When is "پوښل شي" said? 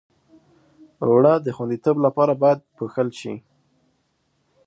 2.77-3.33